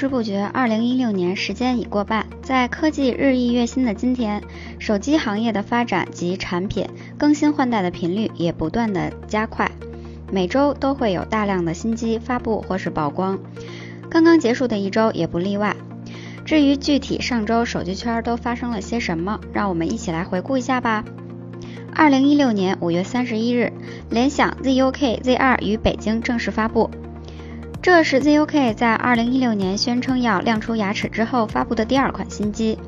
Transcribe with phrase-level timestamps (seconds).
[0.00, 2.26] 不知不觉，二零一六年时间已过半。
[2.40, 4.42] 在科技日益跃新的今天，
[4.78, 6.88] 手机行业的发展及产品
[7.18, 9.70] 更新换代的频率也不断的加快，
[10.32, 13.38] 每周都会有大量的新机发布或是曝光。
[14.08, 15.76] 刚刚结束的一周也不例外。
[16.46, 21.04] 至于具体上周手机圈都发生了些什么，让我们一起来回顾一下吧。
[21.94, 23.70] 二零一六年五月三十一日，
[24.08, 26.88] 联想 ZUK Z2 于北京正式发布。
[27.82, 32.78] 这是 ZUK 在2016年宣称要亮出牙齿之后发布的第二款新机，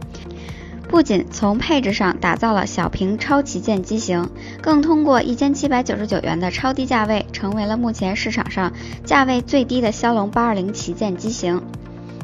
[0.88, 4.28] 不仅从配置上打造了小屏超旗舰机型，
[4.60, 8.70] 更通过1799元的超低价位，成为了目前市场上
[9.02, 11.62] 价位最低的骁龙820旗舰机型。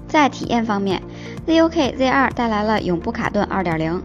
[0.07, 1.03] 在体验方面
[1.47, 4.03] ，ZUK Z2 带来了永不卡顿2.0，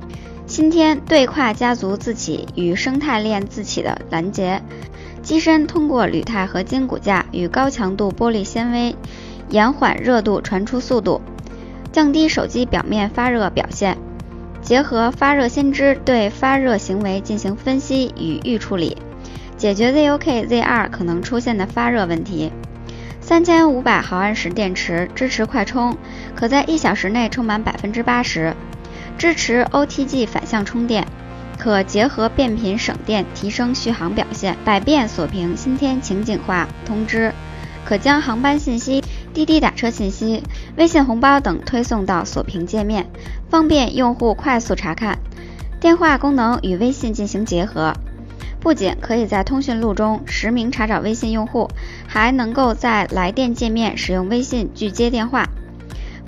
[0.48, 4.62] 新添对跨家族自启与生态链自启的拦截。
[5.24, 8.94] 机身通过铝钛合金骨架与高强度玻璃纤维，
[9.50, 11.22] 延缓热度传出速度，
[11.94, 13.98] 降低手机表面发热表现。
[14.62, 18.98] 结合发热先知对发热行为进行分析与预处理，
[19.58, 22.52] 解决 ZUK Z2 可能出现的发热问题。
[23.22, 25.98] 三千五百毫安时电池支持快充，
[26.36, 28.54] 可在一小时内充满百分之八十，
[29.18, 31.08] 支持 OTG 反向充电。
[31.64, 34.58] 可结合变频省电，提升续航表现。
[34.66, 37.33] 百变锁屏新添情景化通知，
[37.86, 39.02] 可将航班信息、
[39.33, 40.44] 滴滴打车信息、
[40.75, 43.09] 微信红包等推送到锁屏界面，
[43.50, 45.17] 方便用户快速查看。
[45.80, 47.94] 电话功能与微信进行结合，
[48.59, 51.69] 不仅可以在通讯录中实名查找微信用户，
[52.06, 55.47] 还能够在来电界面使用微信拒接电话。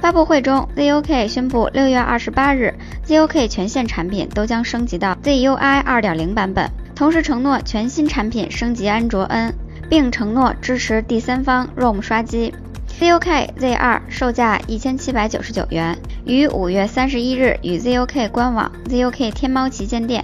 [0.05, 2.71] 发布会中，ZUK 宣布，六月二十八日
[3.07, 9.51] ，ZUK 全线产品都将升级到 ZUI 二点零版本，同时承诺全新产品升级安卓 N，
[9.89, 12.53] 并承诺支持第三方 ROM 刷机。
[12.99, 20.23] ZUK Z2 售价一千七百九十九元，于五月三十一日与 ZUK 官网、ZUK 天猫旗舰店。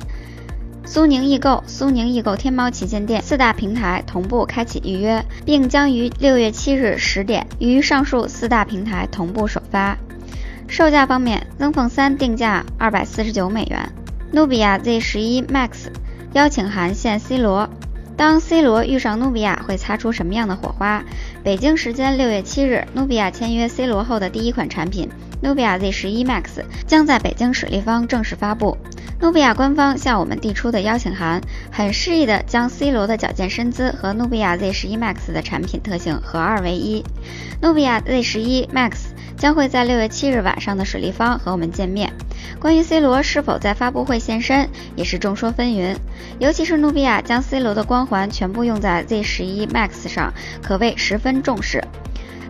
[0.94, 9.97] 苏宁易购、苏宁易购天猫旗舰店四大平台同步开启预约，并将于六月七日十点于上述四大平台同步首发。
[10.68, 13.90] 售价方面，Zenfone 三定价二百四十九美元
[14.34, 15.88] 努比亚 Z 十一 Max
[16.34, 17.69] 邀请函现 C 罗。
[18.21, 21.03] 当 C 罗遇上努比亚会擦出什么样的火花？
[21.43, 25.09] 北京时间六月七日努比亚签约 C 罗后的第一款产品
[25.41, 26.43] 努比亚 Z 十一 Max
[26.85, 28.77] 将在北京水立方正式发布。
[29.21, 37.03] 努比亚官方向我们递出的邀请函，很适意的将 C 罗的矫健身姿和努比亚 Z 十一 Max 的产品特性合二为一。
[37.59, 38.97] 努比亚 Z 十一 Max
[39.35, 42.13] 将会在六月七日晚上的水立方和我们见面。
[42.59, 45.96] 关于 C 罗是否在发布会现身，也是众说纷纭。
[46.40, 51.84] 尤其是努比亚将 C 罗的光环全部用在 Z 十一 Max 上，可谓十分重视。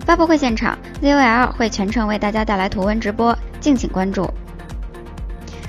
[0.06, 4.30] 发布会现场，ZOL 会全程为大家带来图文直播，敬请关注。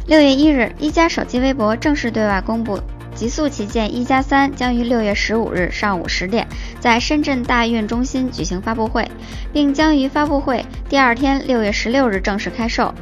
[0.07, 2.81] 六月一日，一加手机微博正式对外公布，
[3.15, 6.49] 极速旗舰一加三将于六月十五日上午十点
[6.81, 9.07] 在深圳大运中心举行发布会，
[9.53, 12.93] 并将于发布会第二天六月十六日正式开售。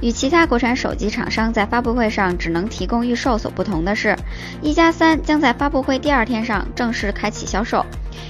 [0.00, 4.16] 与其他国产手机厂商在发布会上只能提供预售所不同的是，
[4.62, 7.84] 一加三将在发布会第二天上正式开启销售，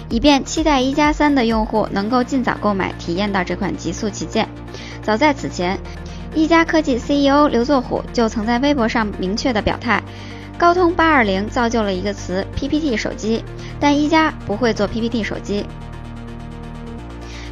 [0.09, 4.49] 以便期待一加三的用户能够尽早购买体验到这款极速旗舰。
[5.03, 5.79] 早在此前。
[6.37, 10.03] 一加科技 CEO 刘作虎就曾在微博上明确的表态，
[10.59, 13.45] 高通八二零造就了一个词 PPT 手机，
[13.79, 15.65] 但一加不会做 PPT 手机。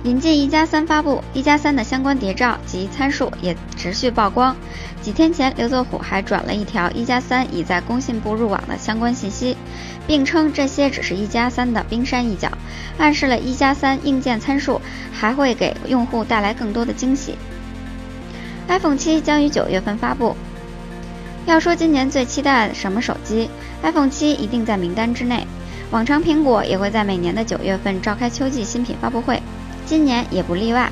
[0.02, 4.56] 临近一加三发布，一加三的相关谍照及参数也持续曝光。
[5.00, 9.56] 几天前，刘作虎还转了一条一加三已在工信部入网的相关信息，
[10.04, 12.50] 并称这些只是一加三的冰山一角，
[12.98, 14.80] 暗示了一加三硬件参数
[15.12, 17.36] 还会给用户带来更多的惊喜。
[18.66, 20.36] iPhone 七将于九月份发布。
[21.46, 23.48] 要说今年最期待什么手机
[23.82, 25.46] ，iPhone 七一定在名单之内。
[25.90, 29.42] 往常苹果也会在每年的九月份召开秋季新品发布会，
[29.92, 30.90] 今年也不例外。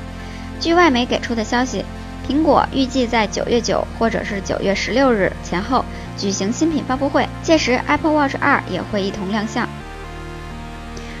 [0.59, 1.83] 据外媒给出的消息，
[2.29, 5.83] 苹果预计在九月九或者是九月十六日前后
[6.15, 9.67] 举行新品发布会，届时 Apple Watch 二也会一同亮相。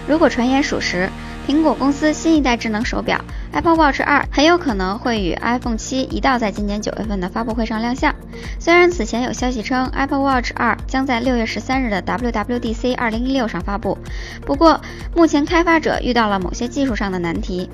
[0.07, 1.09] 如果传言属实，
[1.47, 3.19] 苹果公司新一代智能手表
[3.51, 8.15] Apple Watch 2很有可能会与 iPhone 7一道在今年九月份的发布会上亮相。
[8.59, 13.97] 虽然此前有消息称 Apple Watch 2将在六月十三日的 WWDC 2016上发布，
[14.45, 14.79] 不过
[15.15, 17.69] 目前开发者遇到了某些技术上的难题。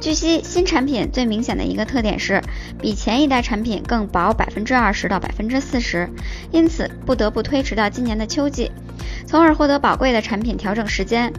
[0.00, 2.42] 据悉，新产品最明显的一个特点是
[2.80, 6.08] 比前一代产品更薄百分之二十到百分之四十，
[6.50, 8.70] 因此不得不推迟到今年的秋季，
[9.26, 11.32] 从而获得宝贵的产品调整时间。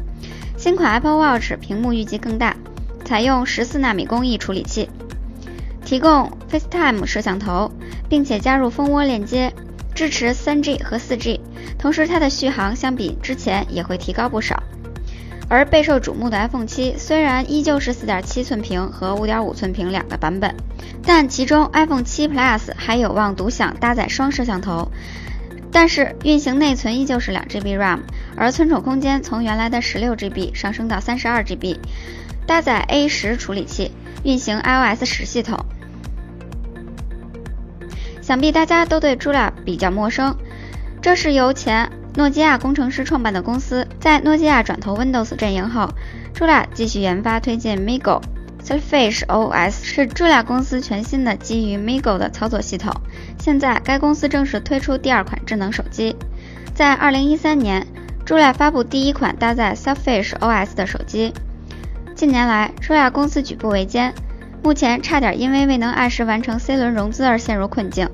[0.63, 2.56] 新款 Apple Watch 屏幕预计更大，
[3.04, 4.89] 采用十四纳米工艺处理器，
[5.83, 7.69] 提供 FaceTime 摄像头，
[8.07, 9.54] 并且加入蜂窝链接，
[9.94, 11.42] 支持 3G 和 4G。
[11.77, 14.63] 同时，它的续航相比之前也会提高不少。
[15.50, 20.56] 而备受瞩目的 iPhone 7虽然依旧是4.7寸屏和5.5寸屏两个版本，
[21.06, 24.89] 但其中 iPhone 7 Plus 还有望独享搭载双摄像头。
[25.74, 28.02] 但是运行内存依旧是两 GB RAM，
[28.38, 31.80] 而存储空间从原来的十六 GB 上升到三十二 GB，
[32.46, 33.92] 搭载 A 十处理器，
[34.24, 35.58] 运行 iOS 十系统。
[38.22, 40.38] 想必大家都对 Julia 比较陌生，
[41.02, 45.90] 这是由前诺基亚工程师创办的公司，在诺基亚转投 Windows 阵营后
[46.36, 48.22] ，Julia 继续研发推进 Migo。
[48.63, 52.94] Selfish OS 是 Julia 公司全新的基于 Migo 的操作系统。
[53.38, 56.15] 现在，该公司正式推出第二款智能手机。
[56.74, 57.86] 在2013年
[58.25, 61.33] ，Julia 发布第一款搭载 Selfish OS 的手机。
[62.15, 64.13] 近年来朱娅公司举步维艰，
[64.63, 68.10] 目前差点因为未能按时完成 C 轮融资而陷入困境。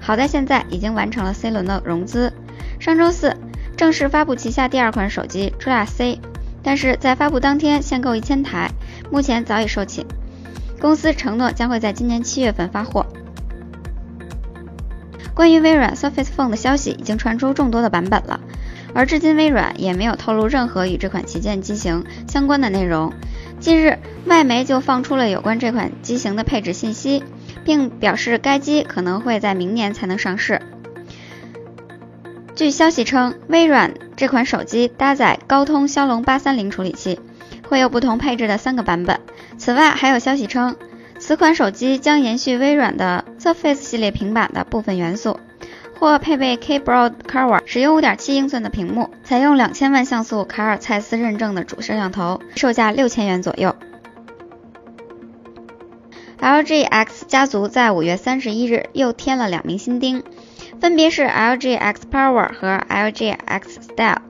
[0.00, 2.32] 好在现在已经完成了 C 轮的融资。
[2.80, 3.36] 上周四
[3.76, 6.18] 正式发布旗下第二款手机 Julia C，
[6.60, 8.68] 但是在发布当天限购一千台。
[9.12, 10.06] 目前早已售罄，
[10.80, 13.04] 公司承诺将会在今年七月份发货。
[15.34, 18.40] 关于微软 Surface Phone 的消息已经传出众多的版本了，
[18.94, 23.12] 而至今微软也没有透露任何与这款旗舰机型相关的内容。
[23.60, 27.22] 近日，外媒就放出了有关这款机型的配置信息，
[27.66, 30.62] 并表示该机可能会在明年才能上市。
[32.54, 37.20] 据消息称，微软这款手机搭载高通骁龙八三零处理器。
[37.68, 39.20] 会有不同配置的三个版本。
[39.58, 40.76] 此外，还有消息称，
[41.18, 45.38] 此款手机将延续微软的 Surface 系列平板的部分元素，
[45.98, 53.74] 或配备 K Broad Cover，使用5.7英寸的屏幕，采用两千万像素卡尔蔡司认证的主摄像头，售价六千元左右。
[56.40, 60.24] LG X 家族在五月三十一日又添了两名新丁，
[60.80, 64.21] 分别是 LG X Power 和 LG X Style。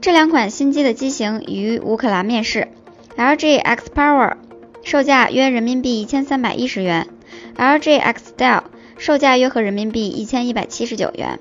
[0.00, 2.68] 这两款新机的机型于乌克兰面世
[3.16, 4.36] ，LG X Power
[4.84, 7.08] 售价约人民币一千三百一十元
[7.56, 8.64] ，LG X Style
[8.96, 11.40] 售价约合人民币一千一百七十九元。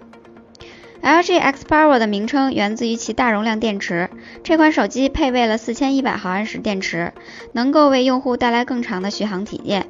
[1.04, 4.10] LG X Power 的名称源自于其大容量电池，
[4.44, 7.14] 这款手机配备了四千一百毫安时电池，
[7.54, 9.86] 能够为用户带来更长的续航体验。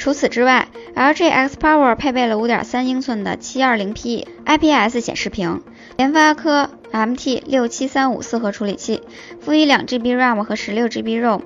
[0.00, 0.66] 除此之外
[0.96, 5.62] ，LG X Power 配备了五点三英寸的七二零 P IPS 显示屏，
[5.96, 6.70] 联发科。
[6.92, 9.02] MT 六七三五四核处理器，
[9.40, 11.42] 辅以两 GB RAM 和十六 GB ROM。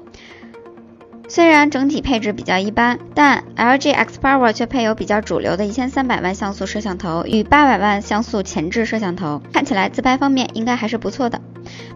[1.28, 11.42] 虽然整体配置比较一般，但 LG X Power 却配有比较主流的一千三百万像素摄像头与八百万像素前置摄像头，看起来自拍方面应该还是不错的。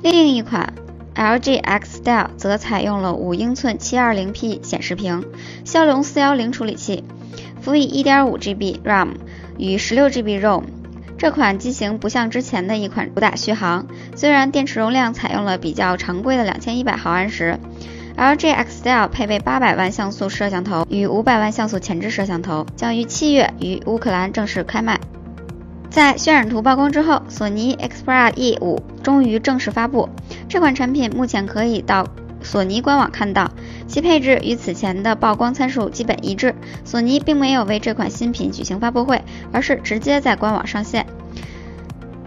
[0.03, 0.75] 另一款
[1.19, 5.25] LG X Style 则采用了五英寸七二零 P 显示屏，
[5.65, 7.03] 骁龙四幺零处理器，
[7.61, 9.09] 辅以一点五 GB RAM
[9.59, 10.63] 与十六 GB ROM。
[11.19, 17.59] 这款机型不像之前的一款主打续航，虽然电池容量采用了比较常规的两千一百毫安时
[18.17, 25.01] ，LG X Style 配备八百万像素摄像头与五百万像素前置摄像头，将于七月于乌克兰正式开卖。
[25.91, 30.09] 在渲染图曝光之后，索尼 Xperia E 五终于正式发布。
[30.49, 32.07] 这款产品目前可以到
[32.43, 33.51] 索尼官网看到，
[33.87, 36.55] 其配置与此前的曝光参数基本一致。
[36.85, 41.05] 索尼并没有为这款新品举行发布会，而是直接在官网上线。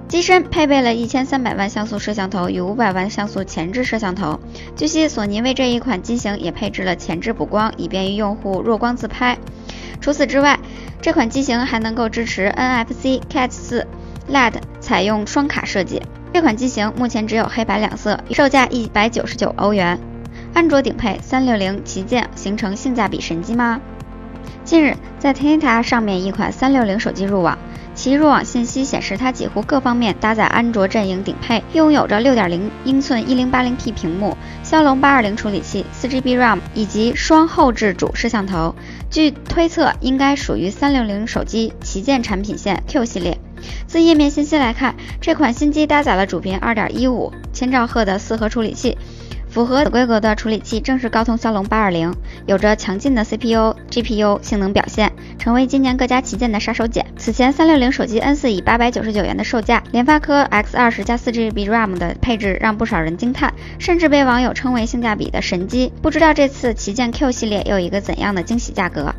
[0.08, 4.38] 机身配备了一千三百万像素摄像头与五百万像素前置摄像头。
[4.76, 9.38] 据悉，索尼为这一款机型也配置了前置补光，以便于用户弱光自拍。
[10.02, 10.60] 除此之外，
[11.02, 13.88] 这款机型还能够支持 NFC、Cat 四、
[14.28, 16.02] LED，采用双卡设计。
[16.34, 20.00] 这款机型目前只有黑白两色，售价一百九十九欧元。
[20.54, 23.82] 安卓顶配三六零旗舰形成性价比神机吗？
[24.64, 27.58] 近日，在 Tena 上面一款三六零手机入网。
[27.94, 38.74] 其入网信息显示，它几乎各方面搭载安卓阵营顶配，拥有着六点零英寸一零八零 P 屏幕、骁龙八二零处理器、四 GB RAM 以及双后置主摄像头。
[39.10, 43.38] 据推测，应该属于三六零手机旗舰产品线 Q 系列。
[43.88, 48.98] 自页面信息来看，这款新机搭载了主频二点一五千兆赫的四核处理器。
[49.50, 52.10] 符合此规格的处理器正是高通骁龙八二零，
[52.46, 57.04] 有着强劲的 CPU、GPU 性能表现，成为今年各家旗舰的杀手锏。
[57.18, 65.92] 此前三六零手机 N 四以八百九十九元的售价，联发科 X 二十加四 GB RAM 的配置让不少人惊叹，甚至被网友称为性价比的神机。
[66.02, 69.14] 不知道这次旗舰 Q 系列又一个怎样的惊喜价格？